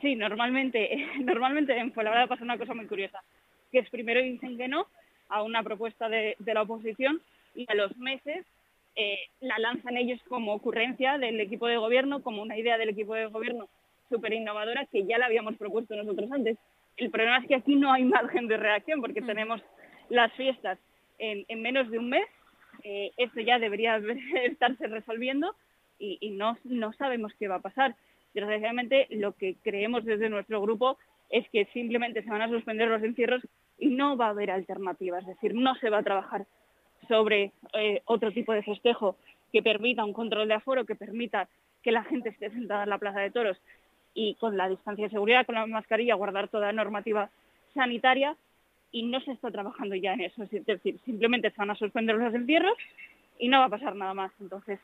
Sí, 0.00 0.14
normalmente, 0.14 1.08
normalmente 1.24 1.76
en 1.76 1.92
Fuenlabrada 1.92 2.28
pasa 2.28 2.44
una 2.44 2.56
cosa 2.56 2.72
muy 2.72 2.86
curiosa, 2.86 3.20
que 3.72 3.80
es 3.80 3.90
primero 3.90 4.22
dicen 4.22 4.56
que 4.56 4.68
no 4.68 4.86
a 5.28 5.42
una 5.42 5.64
propuesta 5.64 6.08
de, 6.08 6.36
de 6.38 6.54
la 6.54 6.62
oposición 6.62 7.20
y 7.56 7.64
a 7.68 7.74
los 7.74 7.96
meses 7.96 8.46
eh, 8.96 9.18
la 9.40 9.58
lanzan 9.58 9.96
ellos 9.96 10.20
como 10.28 10.54
ocurrencia 10.54 11.18
del 11.18 11.40
equipo 11.40 11.66
de 11.66 11.78
gobierno, 11.78 12.22
como 12.22 12.42
una 12.42 12.56
idea 12.56 12.78
del 12.78 12.90
equipo 12.90 13.14
de 13.14 13.26
gobierno 13.26 13.68
súper 14.08 14.32
innovadora 14.32 14.86
que 14.86 15.04
ya 15.04 15.18
la 15.18 15.26
habíamos 15.26 15.56
propuesto 15.56 15.96
nosotros 15.96 16.30
antes. 16.30 16.58
El 16.96 17.10
problema 17.10 17.38
es 17.38 17.48
que 17.48 17.56
aquí 17.56 17.74
no 17.74 17.92
hay 17.92 18.04
margen 18.04 18.46
de 18.46 18.56
reacción 18.56 19.00
porque 19.00 19.20
mm. 19.20 19.26
tenemos 19.26 19.62
las 20.10 20.32
fiestas 20.34 20.78
en, 21.18 21.62
menos 21.62 21.90
de 21.90 21.98
un 21.98 22.10
mes. 22.10 22.26
Eh, 22.84 23.10
esto 23.16 23.40
ya 23.40 23.58
debería 23.58 23.96
estarse 24.44 24.86
resolviendo 24.86 25.54
y, 25.98 26.30
no, 26.32 26.58
no 26.64 26.92
sabemos 26.92 27.32
qué 27.38 27.48
va 27.48 27.56
a 27.56 27.62
pasar. 27.62 27.96
Desgraciadamente, 28.34 29.06
lo 29.10 29.32
que 29.32 29.56
creemos 29.62 30.04
desde 30.04 30.28
nuestro 30.28 30.60
grupo 30.60 30.98
es 31.30 31.48
que 31.50 31.64
simplemente 31.72 32.22
se 32.22 32.30
van 32.30 32.42
a 32.42 32.48
suspender 32.48 32.88
los 32.88 33.02
encierros 33.02 33.42
y 33.78 33.88
no 33.88 34.16
va 34.16 34.26
a 34.26 34.30
haber 34.30 34.50
alternativas, 34.50 35.22
es 35.22 35.28
decir, 35.28 35.54
no 35.54 35.74
se 35.76 35.88
va 35.88 35.98
a 35.98 36.02
trabajar 36.02 36.46
sobre 37.08 37.52
eh, 37.72 38.02
otro 38.06 38.32
tipo 38.32 38.52
de 38.52 38.62
festejo 38.62 39.16
que 39.52 39.62
permita 39.62 40.04
un 40.04 40.12
control 40.12 40.48
de 40.48 40.54
aforo, 40.54 40.84
que 40.84 40.94
permita 40.94 41.48
que 41.82 41.92
la 41.92 42.04
gente 42.04 42.30
esté 42.30 42.50
sentada 42.50 42.84
en 42.84 42.90
la 42.90 42.98
plaza 42.98 43.20
de 43.20 43.30
toros 43.30 43.56
y 44.14 44.34
con 44.34 44.56
la 44.56 44.68
distancia 44.68 45.04
de 45.04 45.10
seguridad, 45.10 45.46
con 45.46 45.54
la 45.54 45.66
mascarilla, 45.66 46.14
guardar 46.14 46.48
toda 46.48 46.66
la 46.66 46.72
normativa 46.72 47.30
sanitaria 47.74 48.36
y 48.90 49.02
no 49.02 49.20
se 49.20 49.32
está 49.32 49.50
trabajando 49.50 49.94
ya 49.96 50.14
en 50.14 50.22
eso. 50.22 50.44
Es 50.44 50.64
decir, 50.64 50.98
simplemente 51.04 51.50
se 51.50 51.56
van 51.56 51.70
a 51.70 51.74
suspender 51.74 52.16
los 52.16 52.32
encierros 52.32 52.76
y 53.38 53.48
no 53.48 53.58
va 53.58 53.66
a 53.66 53.70
pasar 53.70 53.96
nada 53.96 54.14
más. 54.14 54.32
Entonces, 54.40 54.78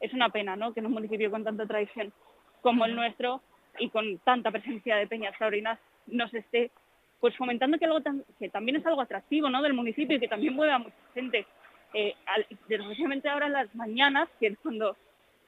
es 0.00 0.12
una 0.12 0.28
pena 0.28 0.56
¿no? 0.56 0.72
que 0.72 0.80
en 0.80 0.86
un 0.86 0.92
municipio 0.92 1.30
con 1.30 1.44
tanta 1.44 1.66
tradición 1.66 2.12
como 2.62 2.84
el 2.84 2.94
nuestro 2.94 3.42
y 3.78 3.88
con 3.90 4.18
tanta 4.18 4.50
presencia 4.50 4.96
de 4.96 5.06
peñas 5.06 5.36
taurinas 5.38 5.78
no 6.06 6.28
se 6.28 6.38
esté 6.38 6.70
pues 7.20 7.34
fomentando 7.36 7.78
que 7.78 7.86
algo 7.86 7.98
que 8.38 8.48
también 8.48 8.76
es 8.76 8.86
algo 8.86 9.00
atractivo 9.00 9.48
¿no? 9.48 9.62
del 9.62 9.74
municipio 9.74 10.16
y 10.16 10.20
que 10.20 10.28
también 10.28 10.54
mueve 10.54 10.72
a 10.72 10.78
mucha 10.78 10.96
gente 11.14 11.46
eh, 11.98 12.14
desgraciadamente 12.68 13.26
ahora 13.26 13.48
las 13.48 13.74
mañanas, 13.74 14.28
que 14.38 14.48
es 14.48 14.58
cuando 14.58 14.98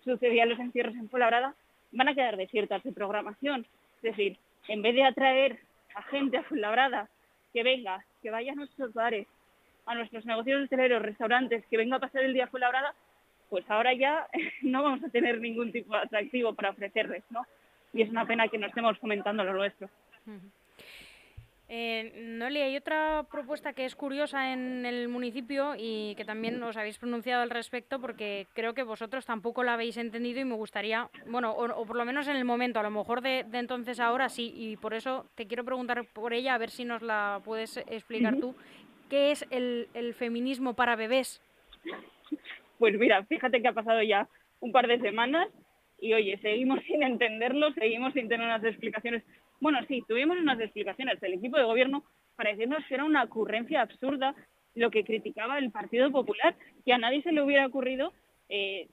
sucedían 0.02 0.48
los 0.48 0.58
encierros 0.58 0.94
en 0.94 1.10
Fuenlabrada, 1.10 1.54
van 1.92 2.08
a 2.08 2.14
quedar 2.14 2.38
desiertas 2.38 2.82
de 2.82 2.92
programación. 2.92 3.66
Es 3.96 4.02
decir, 4.02 4.38
en 4.66 4.80
vez 4.80 4.94
de 4.94 5.04
atraer 5.04 5.58
a 5.94 6.02
gente 6.04 6.38
a 6.38 6.42
Fuenlabrada, 6.44 7.10
que 7.52 7.62
venga, 7.62 8.02
que 8.22 8.30
vaya 8.30 8.52
a 8.52 8.54
nuestros 8.54 8.94
bares, 8.94 9.26
a 9.84 9.94
nuestros 9.94 10.24
negocios 10.24 10.64
hoteleros, 10.64 11.02
restaurantes, 11.02 11.66
que 11.66 11.76
venga 11.76 11.96
a 11.96 12.00
pasar 12.00 12.22
el 12.24 12.32
día 12.32 12.44
a 12.44 12.94
pues 13.50 13.70
ahora 13.70 13.92
ya 13.92 14.26
no 14.62 14.82
vamos 14.82 15.04
a 15.04 15.10
tener 15.10 15.40
ningún 15.42 15.70
tipo 15.70 15.92
de 15.92 16.00
atractivo 16.00 16.54
para 16.54 16.70
ofrecerles, 16.70 17.24
¿no? 17.28 17.46
Y 17.92 18.00
es 18.00 18.08
una 18.08 18.26
pena 18.26 18.48
que 18.48 18.56
no 18.56 18.68
estemos 18.68 18.98
fomentando 18.98 19.44
lo 19.44 19.52
nuestro. 19.52 19.90
Eh, 21.70 22.12
Noli, 22.16 22.62
hay 22.62 22.76
otra 22.76 23.26
propuesta 23.30 23.74
que 23.74 23.84
es 23.84 23.94
curiosa 23.94 24.54
en 24.54 24.86
el 24.86 25.08
municipio 25.08 25.74
y 25.76 26.14
que 26.16 26.24
también 26.24 26.62
os 26.62 26.78
habéis 26.78 26.98
pronunciado 26.98 27.42
al 27.42 27.50
respecto 27.50 28.00
porque 28.00 28.46
creo 28.54 28.72
que 28.72 28.82
vosotros 28.82 29.26
tampoco 29.26 29.62
la 29.62 29.74
habéis 29.74 29.98
entendido 29.98 30.40
y 30.40 30.46
me 30.46 30.54
gustaría, 30.54 31.10
bueno, 31.26 31.52
o, 31.52 31.84
por 31.84 31.96
lo 31.96 32.06
menos 32.06 32.26
en 32.26 32.36
el 32.36 32.46
momento, 32.46 32.80
a 32.80 32.82
lo 32.82 32.90
mejor 32.90 33.20
de, 33.20 33.44
entonces 33.52 34.00
ahora 34.00 34.30
sí, 34.30 34.50
y 34.56 34.78
por 34.78 34.94
eso 34.94 35.26
te 35.34 35.46
quiero 35.46 35.62
preguntar 35.62 36.06
por 36.14 36.32
ella, 36.32 36.54
a 36.54 36.58
ver 36.58 36.70
si 36.70 36.86
nos 36.86 37.02
la 37.02 37.42
puedes 37.44 37.76
explicar 37.76 38.38
tú. 38.40 38.54
¿Qué 39.10 39.30
es 39.30 39.46
el, 39.50 39.88
el 39.92 40.14
feminismo 40.14 40.72
para 40.74 40.96
bebés? 40.96 41.42
Pues 42.78 42.98
mira, 42.98 43.24
fíjate 43.24 43.60
que 43.60 43.68
ha 43.68 43.72
pasado 43.72 44.02
ya 44.02 44.26
un 44.60 44.72
par 44.72 44.86
de 44.86 45.00
semanas 45.00 45.48
y 46.00 46.14
oye, 46.14 46.38
seguimos 46.38 46.80
sin 46.86 47.02
entenderlo, 47.02 47.74
seguimos 47.74 48.14
sin 48.14 48.28
tener 48.28 48.46
unas 48.46 48.64
explicaciones 48.64 49.22
bueno, 49.60 49.78
sí, 49.88 50.02
tuvimos 50.06 50.38
unas 50.38 50.60
explicaciones 50.60 51.20
del 51.20 51.34
equipo 51.34 51.56
de 51.56 51.64
gobierno 51.64 52.04
para 52.36 52.50
decirnos 52.50 52.84
que 52.86 52.94
era 52.94 53.04
una 53.04 53.24
ocurrencia 53.24 53.82
absurda 53.82 54.34
lo 54.74 54.90
que 54.90 55.04
criticaba 55.04 55.58
el 55.58 55.70
Partido 55.70 56.10
Popular, 56.10 56.54
que 56.84 56.92
a 56.92 56.98
nadie 56.98 57.22
se 57.22 57.32
le 57.32 57.42
hubiera 57.42 57.66
ocurrido 57.66 58.12
eh, 58.48 58.88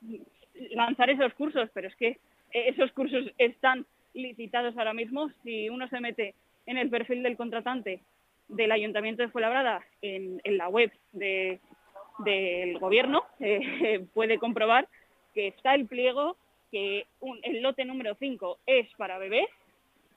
lanzar 0.71 1.09
esos 1.09 1.33
cursos, 1.33 1.69
pero 1.73 1.87
es 1.87 1.95
que 1.95 2.17
esos 2.51 2.91
cursos 2.93 3.25
están 3.37 3.85
licitados 4.13 4.77
ahora 4.77 4.93
mismo. 4.93 5.29
Si 5.43 5.69
uno 5.69 5.87
se 5.89 5.99
mete 5.99 6.33
en 6.65 6.77
el 6.77 6.89
perfil 6.89 7.21
del 7.21 7.37
contratante 7.37 7.99
del 8.47 8.71
Ayuntamiento 8.71 9.21
de 9.21 9.29
Fuenlabrada 9.29 9.83
en, 10.01 10.41
en 10.43 10.57
la 10.57 10.69
web 10.69 10.91
de, 11.11 11.59
del 12.19 12.79
gobierno, 12.79 13.23
eh, 13.39 14.05
puede 14.13 14.39
comprobar 14.39 14.87
que 15.33 15.47
está 15.47 15.75
el 15.75 15.85
pliego, 15.85 16.37
que 16.71 17.05
el 17.43 17.61
lote 17.61 17.85
número 17.85 18.15
5 18.15 18.59
es 18.65 18.87
para 18.97 19.17
bebés 19.17 19.47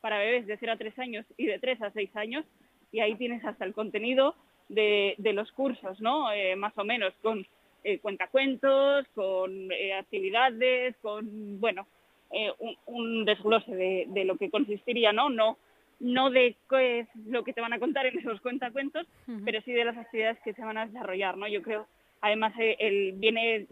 para 0.01 0.19
bebés 0.19 0.47
de 0.47 0.57
0 0.57 0.73
a 0.73 0.77
3 0.77 0.99
años 0.99 1.27
y 1.37 1.47
de 1.47 1.59
3 1.59 1.83
a 1.83 1.91
6 1.91 2.17
años, 2.17 2.45
y 2.93 3.01
ahí 3.01 3.15
tienes 3.17 3.45
hasta 3.45 3.65
el 3.65 3.75
contenido 3.75 4.35
de, 4.69 5.17
los 5.19 5.51
cursos, 5.53 6.01
¿no? 6.01 6.33
Eh, 6.33 6.57
más 6.57 6.77
o 6.79 6.85
menos, 6.85 7.13
con 7.23 7.47
eh, 7.85 8.01
cuentacuentos, 8.01 9.07
con 9.15 9.71
eh, 9.73 9.95
actividades, 9.95 10.97
con, 11.01 11.61
bueno, 11.61 11.87
eh, 12.33 12.53
un, 12.87 13.25
desglose 13.25 13.75
de, 13.75 14.25
lo 14.25 14.37
que 14.37 14.51
consistiría, 14.51 15.13
¿no? 15.13 15.31
No, 15.31 15.57
no 16.01 16.31
de 16.31 16.57
qué 16.69 17.01
es 17.01 17.09
lo 17.27 17.45
que 17.45 17.53
te 17.53 17.61
van 17.61 17.73
a 17.73 17.79
contar 17.79 18.05
en 18.07 18.19
esos 18.19 18.41
cuentacuentos, 18.41 19.07
pero 19.45 19.63
sí 19.63 19.73
de 19.73 19.85
las 19.85 19.97
actividades 19.97 20.39
que 20.45 20.55
se 20.55 20.65
van 20.65 20.77
a 20.77 20.87
desarrollar, 20.87 21.37
¿no? 21.37 21.47
Yo 21.47 21.63
creo, 21.63 21.87
además, 22.21 22.53
el 22.59 23.13
viene 23.13 23.67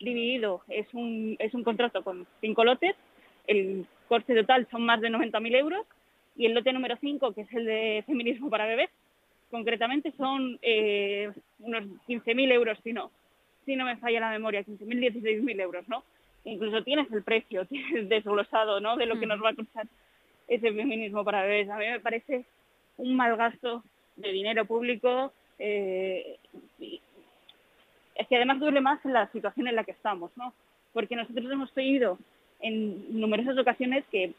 dividido, 0.00 0.62
es 0.68 0.92
un, 0.92 1.36
es 1.38 1.54
un 1.54 1.62
contrato 1.62 2.02
con 2.02 2.26
cinco 2.40 2.64
lotes, 2.64 2.96
el 3.46 3.86
coste 4.08 4.34
total 4.34 4.66
son 4.70 4.84
más 4.84 5.00
de 5.00 5.10
90.000 5.10 5.56
euros 5.56 5.86
y 6.36 6.46
el 6.46 6.54
lote 6.54 6.72
número 6.72 6.96
5, 7.00 7.32
que 7.32 7.42
es 7.42 7.52
el 7.52 7.64
de 7.64 8.04
feminismo 8.06 8.50
para 8.50 8.66
bebés, 8.66 8.90
concretamente 9.50 10.12
son 10.12 10.58
eh, 10.62 11.30
unos 11.60 11.84
15.000 12.08 12.52
euros, 12.52 12.78
si 12.82 12.92
no, 12.92 13.10
si 13.64 13.76
no 13.76 13.84
me 13.84 13.96
falla 13.96 14.20
la 14.20 14.30
memoria, 14.30 14.64
15.000, 14.64 15.12
16.000 15.12 15.60
euros, 15.60 15.88
¿no? 15.88 16.02
Incluso 16.44 16.82
tienes 16.82 17.10
el 17.12 17.22
precio, 17.22 17.64
tienes 17.66 18.08
desglosado, 18.08 18.80
¿no? 18.80 18.96
De 18.96 19.06
lo 19.06 19.18
que 19.18 19.26
nos 19.26 19.42
va 19.42 19.50
a 19.50 19.54
costar 19.54 19.86
ese 20.48 20.72
feminismo 20.72 21.24
para 21.24 21.42
bebés. 21.42 21.70
A 21.70 21.78
mí 21.78 21.86
me 21.86 22.00
parece 22.00 22.44
un 22.98 23.16
mal 23.16 23.36
gasto 23.36 23.82
de 24.16 24.32
dinero 24.32 24.64
público. 24.64 25.32
Eh, 25.58 26.38
es 28.14 28.28
que 28.28 28.36
además 28.36 28.60
duele 28.60 28.80
más 28.80 29.04
la 29.04 29.30
situación 29.32 29.68
en 29.68 29.76
la 29.76 29.84
que 29.84 29.92
estamos, 29.92 30.30
¿no? 30.36 30.52
Porque 30.92 31.16
nosotros 31.16 31.50
hemos 31.50 31.70
pedido 31.72 32.18
en 32.64 33.20
numerosas 33.20 33.58
ocasiones 33.58 34.04
que 34.10 34.32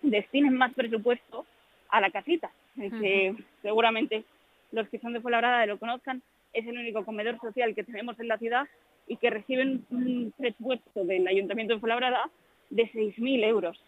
destinen 0.00 0.56
más 0.56 0.72
presupuesto 0.72 1.44
a 1.90 2.00
la 2.00 2.10
casita, 2.10 2.50
que 2.74 3.34
seguramente 3.60 4.24
los 4.72 4.88
que 4.88 4.98
son 4.98 5.12
de 5.12 5.20
Fuenlabrada 5.20 5.66
lo 5.66 5.78
conozcan, 5.78 6.22
es 6.54 6.66
el 6.66 6.78
único 6.78 7.04
comedor 7.04 7.38
social 7.38 7.74
que 7.74 7.84
tenemos 7.84 8.18
en 8.18 8.28
la 8.28 8.38
ciudad 8.38 8.66
y 9.06 9.16
que 9.16 9.28
reciben 9.28 9.84
un 9.90 10.32
presupuesto 10.36 11.04
del 11.04 11.28
Ayuntamiento 11.28 11.74
de 11.74 11.80
Fuenlabrada 11.80 12.30
de 12.70 12.90
6.000 12.90 13.44
euros. 13.44 13.78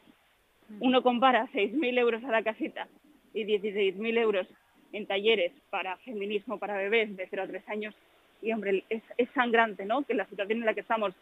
Uno 0.80 1.02
compara 1.02 1.48
6.000 1.54 1.98
euros 1.98 2.22
a 2.24 2.32
la 2.32 2.42
casita 2.42 2.86
y 3.32 3.44
16.000 3.44 4.18
euros 4.18 4.46
en 4.92 5.06
talleres 5.06 5.52
para 5.70 5.96
feminismo 5.98 6.58
para 6.58 6.76
bebés 6.76 7.16
de 7.16 7.26
0 7.30 7.42
a 7.44 7.46
3 7.46 7.68
años 7.70 7.94
y 8.42 8.52
hombre, 8.52 8.84
es, 8.90 9.02
es 9.16 9.28
sangrante, 9.30 9.86
¿no? 9.86 10.02
Que 10.02 10.12
la 10.12 10.26
situación 10.26 10.58
en 10.58 10.66
la 10.66 10.74
que 10.74 10.80
estamos 10.80 11.14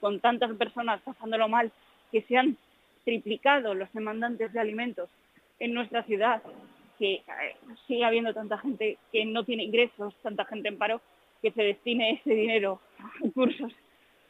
con 0.00 0.18
tantas 0.20 0.50
personas 0.56 1.02
pasándolo 1.02 1.46
mal 1.46 1.70
que 2.10 2.22
se 2.22 2.36
han 2.36 2.56
triplicado 3.04 3.74
los 3.74 3.92
demandantes 3.92 4.52
de 4.52 4.60
alimentos 4.60 5.08
en 5.58 5.74
nuestra 5.74 6.02
ciudad, 6.04 6.42
que 6.98 7.14
eh, 7.14 7.22
sigue 7.86 8.04
habiendo 8.04 8.34
tanta 8.34 8.58
gente 8.58 8.98
que 9.12 9.24
no 9.24 9.44
tiene 9.44 9.64
ingresos, 9.64 10.14
tanta 10.22 10.44
gente 10.44 10.68
en 10.68 10.78
paro, 10.78 11.00
que 11.42 11.50
se 11.52 11.62
destine 11.62 12.12
ese 12.12 12.34
dinero 12.34 12.80
a 12.98 13.30
cursos 13.32 13.72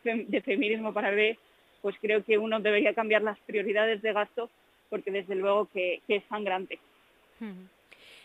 de 0.04 0.40
feminismo 0.42 0.94
para 0.94 1.10
bebés, 1.10 1.38
pues 1.82 1.96
creo 2.00 2.24
que 2.24 2.38
uno 2.38 2.60
debería 2.60 2.94
cambiar 2.94 3.22
las 3.22 3.38
prioridades 3.40 4.00
de 4.02 4.12
gasto 4.12 4.50
porque 4.88 5.10
desde 5.10 5.34
luego 5.34 5.66
que, 5.66 6.00
es 6.08 6.24
sangrante. 6.28 6.78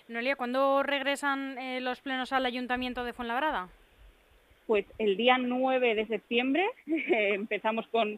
Noelia, 0.07 0.35
¿cuándo 0.35 0.83
regresan 0.83 1.57
eh, 1.57 1.81
los 1.81 2.01
plenos 2.01 2.31
al 2.31 2.45
Ayuntamiento 2.45 3.03
de 3.03 3.13
Fuenlabrada? 3.13 3.69
pues 4.67 4.85
el 4.97 5.17
día 5.17 5.37
9 5.37 5.95
de 5.95 6.07
septiembre 6.07 6.65
empezamos 6.85 7.87
con, 7.87 8.17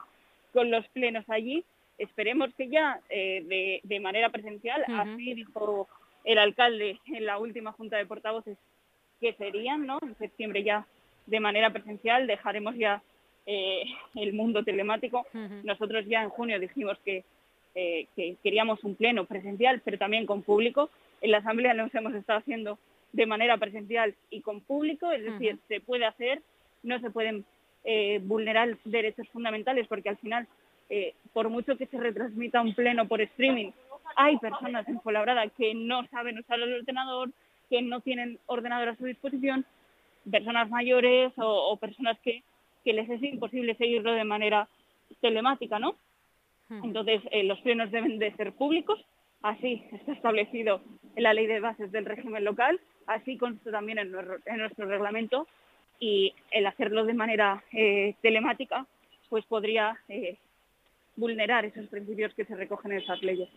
con 0.54 0.72
los 0.72 0.88
plenos 0.90 1.26
allí. 1.30 1.64
Esperemos 1.98 2.54
que 2.56 2.70
ya 2.70 3.00
de, 3.10 3.80
de, 3.84 4.00
manera 4.00 4.30
presencial, 4.30 4.84
así 4.88 5.34
dijo 5.34 5.88
el 6.24 6.38
alcalde 6.38 7.00
en 7.08 7.26
la 7.26 7.40
última 7.40 7.72
junta 7.72 7.98
de 7.98 8.06
portavoces 8.06 8.58
que 9.20 9.34
serían, 9.34 9.86
¿no? 9.86 10.00
En 10.02 10.16
septiembre 10.18 10.64
ya 10.64 10.86
de 11.26 11.40
manera 11.40 11.72
presencial, 11.72 12.28
dejaremos 12.28 12.76
ya 12.76 13.02
eh, 13.46 13.84
el 14.16 14.34
mundo 14.34 14.64
telemático. 14.64 15.26
Nosotros 15.64 16.06
ya 16.08 16.24
en 16.24 16.30
junio 16.30 16.60
dijimos 16.60 16.98
que, 17.06 17.24
eh, 17.76 18.08
que, 18.16 18.36
queríamos 18.44 18.84
un 18.84 18.96
pleno 18.96 19.26
presencial, 19.26 19.82
pero 19.84 19.98
también 19.98 20.26
con 20.26 20.42
público. 20.42 20.90
En 21.22 21.32
la 21.32 21.38
Asamblea 21.38 21.74
nos 21.74 21.94
hemos 21.96 22.14
estado 22.14 22.40
haciendo 22.40 22.78
de 23.14 23.26
manera 23.26 23.58
presencial 23.58 24.16
y 24.30 24.42
con 24.42 24.62
público, 24.62 25.12
es 25.12 25.24
decir, 25.24 25.60
se 25.68 25.80
puede 25.80 26.06
hacer, 26.06 26.42
no 26.84 27.00
se 27.00 27.10
pueden 27.10 27.46
eh, 27.88 28.20
vulnerar 28.22 28.78
derechos 28.84 29.28
fundamentales, 29.30 29.88
porque 29.88 30.10
al 30.10 30.18
final, 30.18 30.48
por 31.34 31.50
mucho 31.50 31.78
que 31.78 31.88
se 31.88 32.00
retransmita 32.00 32.62
un 32.62 32.76
pleno 32.76 33.08
por 33.08 33.20
streaming, 33.22 33.72
hay 34.16 34.38
personas 34.38 34.88
en 34.88 35.02
Fuenlabrada 35.02 35.48
que 35.50 35.74
no 35.74 36.06
saben 36.08 36.40
usar 36.40 36.60
el 36.60 36.74
ordenador, 36.74 37.32
que 37.70 37.82
no 37.82 38.02
tienen 38.02 38.40
ordenador 38.46 38.90
a 38.90 38.96
su 38.96 39.06
disposición, 39.06 39.66
personas 40.30 40.70
mayores 40.70 41.32
o, 41.38 41.78
personas 41.78 42.18
que, 42.20 42.44
que, 42.84 42.94
les 42.94 43.10
es 43.10 43.22
imposible 43.24 43.76
seguirlo 43.76 44.14
de 44.14 44.24
manera 44.24 44.68
telemática, 45.22 45.80
¿no? 45.80 45.96
Hmm. 46.70 46.84
Entonces, 46.84 47.22
eh, 47.32 47.44
los 47.44 47.60
plenos 47.62 47.92
deben 47.92 48.20
de 48.20 48.34
ser 48.36 48.54
públicos, 48.54 49.00
así 49.42 49.84
está 49.92 50.14
establecido 50.14 50.82
en 51.16 51.24
la 51.24 51.34
ley 51.34 51.48
de 51.48 51.60
bases 51.60 51.92
del 51.92 52.06
régimen 52.06 52.44
local, 52.44 52.80
así 53.06 53.38
consta 53.38 53.72
también 53.72 54.00
en 54.00 54.12
nuestro, 54.12 54.86
reglamento, 54.86 55.48
y 56.00 56.34
el 56.52 56.66
hacerlo 56.66 57.06
de 57.06 57.14
manera 57.14 57.64
eh, 57.72 58.16
telemática, 58.22 58.86
pues 59.30 59.46
podría 59.46 59.98
eh, 60.08 60.38
vulnerar 61.16 61.66
esos 61.66 61.88
principios 61.88 62.34
que 62.34 62.46
se 62.46 62.56
recogen 62.56 62.92
en 62.92 63.00
esas 63.00 63.22
leyes. 63.22 63.50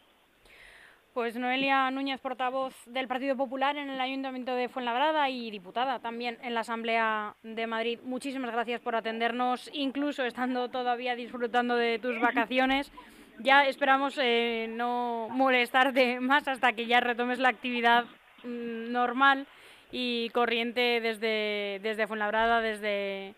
Pues 1.12 1.36
Noelia 1.36 1.90
Núñez, 1.90 2.20
portavoz 2.20 2.72
del 2.86 3.08
Partido 3.08 3.36
Popular 3.36 3.76
en 3.76 3.90
el 3.90 4.00
Ayuntamiento 4.00 4.54
de 4.54 4.68
Fuenlabrada 4.68 5.28
y 5.28 5.50
diputada 5.50 5.98
también 5.98 6.38
en 6.42 6.54
la 6.54 6.60
Asamblea 6.60 7.34
de 7.42 7.66
Madrid. 7.66 7.98
Muchísimas 8.04 8.52
gracias 8.52 8.80
por 8.80 8.94
atendernos, 8.94 9.68
incluso 9.72 10.24
estando 10.24 10.68
todavía 10.68 11.16
disfrutando 11.16 11.74
de 11.74 11.98
tus 11.98 12.20
vacaciones. 12.20 12.92
Ya 13.40 13.66
esperamos 13.66 14.18
eh, 14.22 14.68
no 14.70 15.28
molestarte 15.30 16.20
más 16.20 16.46
hasta 16.46 16.74
que 16.74 16.86
ya 16.86 17.00
retomes 17.00 17.40
la 17.40 17.48
actividad 17.48 18.04
mm, 18.44 18.92
normal 18.92 19.48
y 19.92 20.30
corriente 20.30 21.00
desde, 21.00 21.80
desde 21.82 22.06
Fuenlabrada, 22.06 22.60
desde, 22.60 23.34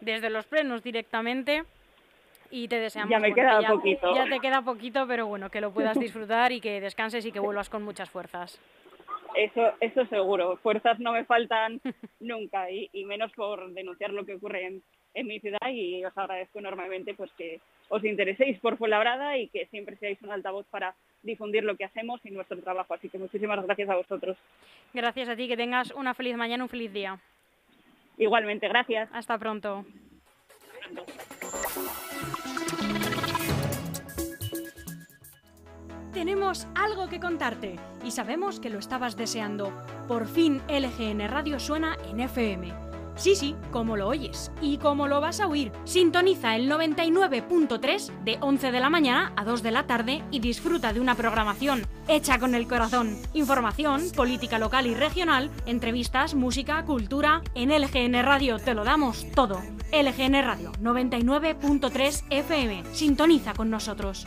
desde 0.00 0.30
los 0.30 0.46
plenos 0.46 0.82
directamente 0.82 1.64
y 2.50 2.68
te 2.68 2.78
deseamos 2.78 3.10
ya 3.10 3.18
me 3.18 3.34
queda 3.34 3.60
poquito. 3.66 4.14
Ya 4.14 4.28
te 4.28 4.40
queda 4.40 4.62
poquito, 4.62 5.06
pero 5.06 5.26
bueno, 5.26 5.50
que 5.50 5.60
lo 5.60 5.72
puedas 5.72 5.98
disfrutar 5.98 6.52
y 6.52 6.60
que 6.60 6.80
descanses 6.80 7.24
y 7.26 7.32
que 7.32 7.40
vuelvas 7.40 7.68
con 7.68 7.82
muchas 7.82 8.10
fuerzas. 8.10 8.60
Eso, 9.34 9.72
eso 9.80 10.06
seguro. 10.06 10.56
Fuerzas 10.58 10.98
no 10.98 11.12
me 11.12 11.24
faltan 11.24 11.80
nunca 12.20 12.70
y, 12.70 13.04
menos 13.04 13.32
por 13.32 13.72
denunciar 13.72 14.10
lo 14.10 14.24
que 14.24 14.34
ocurre 14.34 14.66
en, 14.66 14.82
en, 15.16 15.26
mi 15.26 15.40
ciudad 15.40 15.68
y 15.70 16.04
os 16.04 16.16
agradezco 16.16 16.58
enormemente 16.58 17.14
pues 17.14 17.30
que 17.32 17.60
os 17.88 18.04
intereséis 18.04 18.58
por 18.60 18.76
Fuenlabrada 18.76 19.38
y 19.38 19.48
que 19.48 19.66
siempre 19.66 19.96
seáis 19.96 20.20
un 20.22 20.30
altavoz 20.30 20.66
para 20.70 20.94
difundir 21.22 21.64
lo 21.64 21.76
que 21.76 21.84
hacemos 21.84 22.20
y 22.24 22.30
nuestro 22.30 22.58
trabajo. 22.58 22.94
Así 22.94 23.08
que 23.08 23.18
muchísimas 23.18 23.64
gracias 23.64 23.88
a 23.88 23.96
vosotros. 23.96 24.36
Gracias 24.92 25.28
a 25.28 25.36
ti, 25.36 25.48
que 25.48 25.56
tengas 25.56 25.90
una 25.92 26.14
feliz 26.14 26.36
mañana, 26.36 26.64
un 26.64 26.70
feliz 26.70 26.92
día. 26.92 27.18
Igualmente, 28.18 28.68
gracias. 28.68 29.08
Hasta 29.12 29.38
pronto. 29.38 29.84
Tenemos 36.12 36.66
algo 36.74 37.08
que 37.10 37.20
contarte 37.20 37.76
y 38.02 38.10
sabemos 38.10 38.58
que 38.58 38.70
lo 38.70 38.78
estabas 38.78 39.16
deseando. 39.18 39.70
Por 40.08 40.26
fin 40.26 40.62
LGN 40.68 41.28
Radio 41.28 41.60
suena 41.60 41.98
en 42.08 42.20
FM. 42.20 42.85
Sí, 43.16 43.34
sí, 43.34 43.56
como 43.72 43.96
lo 43.96 44.08
oyes 44.08 44.52
y 44.60 44.76
como 44.78 45.08
lo 45.08 45.20
vas 45.20 45.40
a 45.40 45.48
oír. 45.48 45.72
Sintoniza 45.84 46.54
el 46.54 46.70
99.3 46.70 48.12
de 48.24 48.38
11 48.40 48.72
de 48.72 48.80
la 48.80 48.90
mañana 48.90 49.32
a 49.36 49.44
2 49.44 49.62
de 49.62 49.70
la 49.70 49.86
tarde 49.86 50.22
y 50.30 50.40
disfruta 50.40 50.92
de 50.92 51.00
una 51.00 51.14
programación 51.14 51.86
hecha 52.08 52.38
con 52.38 52.54
el 52.54 52.68
corazón. 52.68 53.16
Información, 53.32 54.02
política 54.14 54.58
local 54.58 54.86
y 54.86 54.94
regional, 54.94 55.50
entrevistas, 55.64 56.34
música, 56.34 56.84
cultura. 56.84 57.42
En 57.54 57.70
LGN 57.70 58.22
Radio 58.22 58.58
te 58.58 58.74
lo 58.74 58.84
damos 58.84 59.26
todo. 59.34 59.60
LGN 59.92 60.42
Radio 60.42 60.72
99.3 60.82 62.24
FM. 62.30 62.84
Sintoniza 62.92 63.54
con 63.54 63.70
nosotros. 63.70 64.26